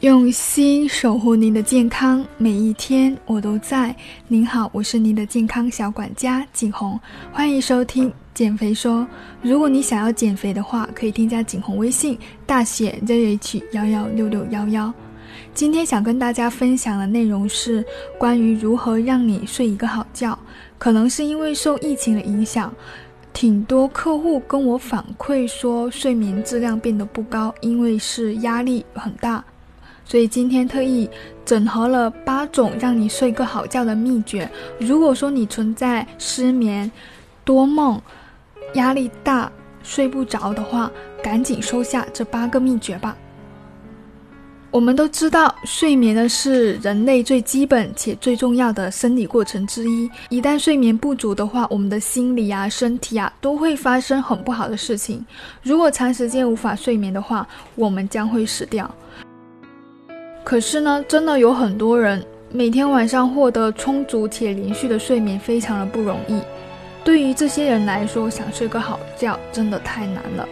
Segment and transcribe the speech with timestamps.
[0.00, 3.96] 用心守护您的健康，每一天我都在。
[4.28, 7.00] 您好，我是您的健康小管家景红，
[7.32, 9.08] 欢迎收听减肥说。
[9.40, 14.92] 如果你想要减肥的话，可以添加景红微信，大写 zh 幺幺六六幺幺。
[15.54, 17.82] 今天想跟大家分享的内容是
[18.18, 20.38] 关于如何让你睡一个好觉。
[20.76, 22.70] 可能是因为受疫情的影响，
[23.32, 29.42] 挺多客户跟我反馈说睡眠质量变得不高，因为是压力很大。
[30.06, 31.10] 所以今天特意
[31.44, 34.48] 整合了八种让你睡个好觉的秘诀。
[34.78, 36.90] 如果说你存在失眠、
[37.44, 38.00] 多梦、
[38.74, 39.50] 压力大、
[39.82, 40.90] 睡不着的话，
[41.22, 43.16] 赶紧收下这八个秘诀吧。
[44.72, 50.10] 我们都知道，睡眠呢是人类最基本且最重要的生理过程之一。
[50.28, 55.24] 一旦睡眠不足的话，我们的心理啊、身体啊都会发生很不好的事情。
[55.62, 58.92] 如果长时间无法睡眠的话，我们将会死掉。
[60.46, 66.40] 可是呢，真的有很多人每天晚上获得充足且连续的睡眠非常的不容易。
[67.02, 70.48] 对于这些人来说，想睡个好觉真的太难了。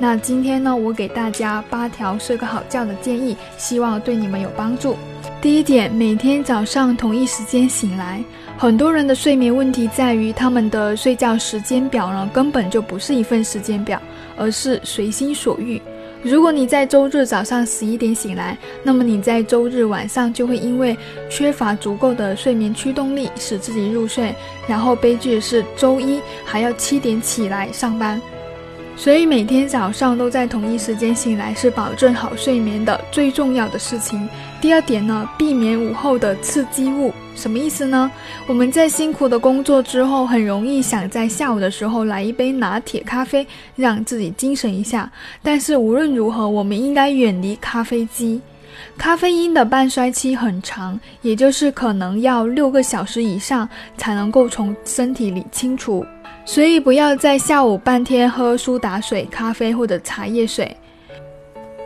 [0.00, 4.96] 那今天呢，我给大家八条睡个好觉的建议，希望对你们有帮助。
[5.40, 8.20] 第一点，每天早上同一时间醒来。
[8.58, 14.02] 很多人的睡眠问题在于他们的睡觉时间表呢，根本就不是一份时间表，
[14.36, 15.80] 而是随心所欲。
[16.22, 20.96] 如果你在周日早上十一点醒来，那么你在周日晚上就会因为
[21.30, 24.34] 缺乏足够的睡眠驱动力，使自己入睡。
[24.66, 28.20] 然后悲剧是，周一还要七点起来上班。
[28.96, 34.28] 所以每天早上都在同一时间醒来，是保证好睡眠的最重要的事情。
[34.60, 37.12] 第二点呢，避免午后的刺激物。
[37.36, 38.10] 什么意思呢？
[38.46, 45.08] 我们在辛苦的工作之后，很容易想在下午的时候来一杯拿铁咖啡，让自己精神一下。
[45.42, 48.40] 但是无论如何，我们应该远离咖啡机。
[48.98, 56.04] 咖啡因的半衰期很长，也就是可能要六个小时以上才能够从身体里清除。
[56.44, 60.74] 所以不要在下午半天喝苏打水、咖啡或者茶叶水。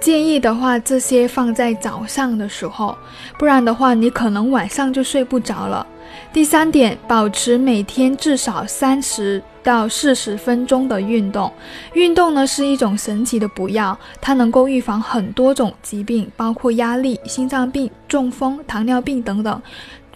[0.00, 2.96] 建议的话，这些放在早上的时候，
[3.38, 5.86] 不然的话，你可能晚上就睡不着了。
[6.32, 11.52] 第三点，保持每天至少三十到四十分钟的运动。
[11.94, 19.60] 运动呢是一种神奇的补药，它能够预防很多种疾病，包括压力、心脏病、中风、糖尿病等等。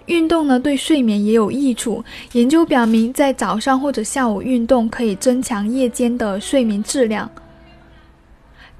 [0.06, 2.04] 运动呢，对睡眠也有益处。
[2.32, 7.28] 研究表明，在早上或者下午运动可以增强夜间的睡眠质量。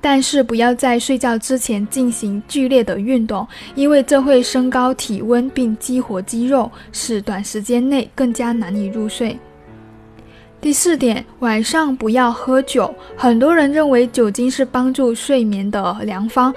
[0.01, 9.39] 但是不要在睡觉之前进行剧烈的运动，因为这会升高体温并激活肌肉，使短时间内更加难以入睡。
[10.61, 12.95] 第四点，晚上不要喝酒。
[13.17, 16.55] 很多人认为酒精是帮助睡眠的良方。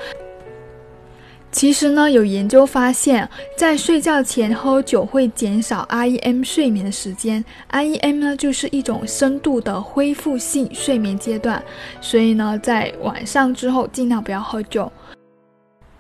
[1.54, 7.46] 其实呢，有研究发现，在睡觉前喝酒会减少 REM 睡眠的时间。
[7.72, 11.64] REM 呢，就是一种深度的恢复性睡眠阶段，
[12.02, 14.92] 所以呢，在晚上之后尽量不要喝酒。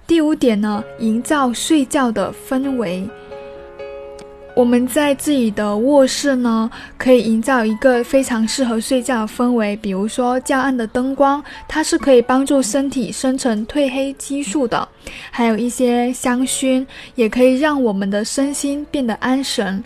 [0.07, 3.07] 第五点呢，营造睡觉的氛围。
[4.55, 9.75] 我们在自己的卧室呢，可以营造一个非常适合睡觉的氛围。
[9.77, 14.87] 比如说，较暗的灯光，它是可以帮助身体生成褪黑激素的；
[15.31, 19.83] 还有一些香薰，也可以让我们的身心变得安神。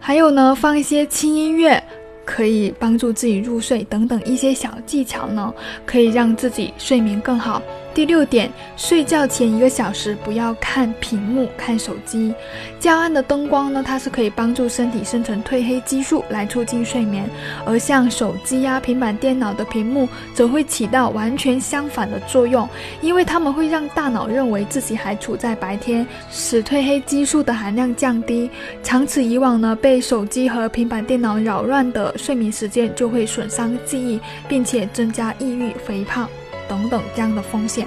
[0.00, 1.82] 还有呢，放一些轻音乐，
[2.24, 5.52] 可以帮助自己入睡等等一些小技巧呢，
[5.84, 7.60] 可以让自己睡眠更好。
[7.96, 12.34] 第六点，睡觉前一个小时不要看屏幕、看手机。
[12.78, 17.26] 较暗的灯光呢，它是可以帮助身体生成褪黑激素来促进睡眠，
[17.64, 22.68] 而像手机呀、平板电脑的屏幕则会起到完全相反的作用，
[23.00, 28.50] 因为它们会让大脑认为自己还处在白天，使褪黑激素的含量降低。
[28.82, 36.28] 长此以往呢，被手机和平板电脑扰乱的睡眠时间就会损伤记忆，并且增加抑郁、肥胖。
[36.68, 37.86] 等等这样的风险。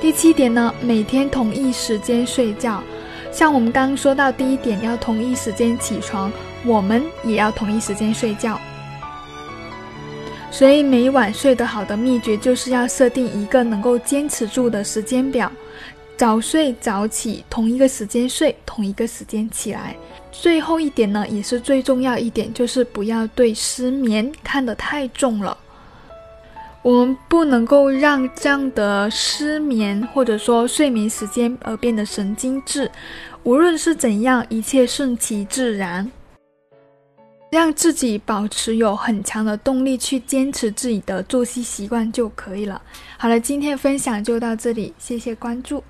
[0.00, 2.82] 第七点呢，每天同一时间睡觉。
[3.30, 6.32] 像我们刚刚说到第一点，要同一时间起床，
[6.64, 8.58] 我们也要同一时间睡觉。
[10.50, 15.52] 所以每晚睡得好的秘诀，就是要设定一个能够坚持住的时间表，
[16.16, 19.94] 早睡早起，同一个时间睡，同一个时间起来。
[20.32, 25.56] 最后一点呢，也是最重要一点，就是不要对失眠看得太重了。
[26.82, 32.90] 我们不能够让这样的失眠或者说睡眠时间而变得神经质。
[33.42, 36.10] 无论是怎样，一切顺其自然，
[37.50, 42.80] 让自己保持有很强的动力去坚持自己的作息习惯就可以了。
[43.16, 45.82] 好了，今天的分享就到这里，谢谢关注。